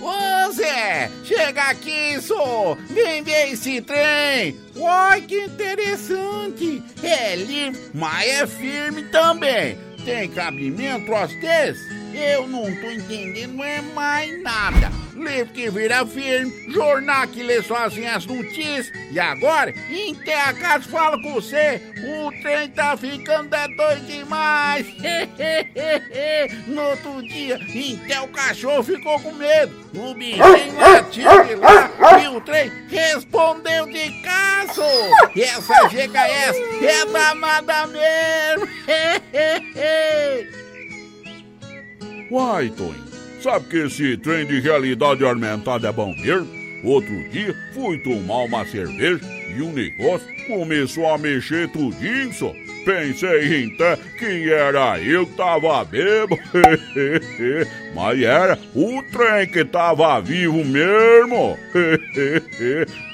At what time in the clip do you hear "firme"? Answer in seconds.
8.46-9.02